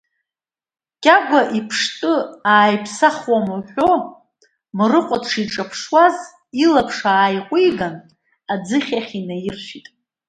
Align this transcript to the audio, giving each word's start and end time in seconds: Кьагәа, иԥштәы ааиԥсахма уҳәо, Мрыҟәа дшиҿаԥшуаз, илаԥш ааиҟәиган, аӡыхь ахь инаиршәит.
Кьагәа, 1.03 1.41
иԥштәы 1.57 2.13
ааиԥсахма 2.51 3.37
уҳәо, 3.57 3.91
Мрыҟәа 4.77 5.17
дшиҿаԥшуаз, 5.23 6.17
илаԥш 6.63 6.97
ааиҟәиган, 7.13 7.95
аӡыхь 8.53 8.93
ахь 8.99 9.13
инаиршәит. 9.19 9.87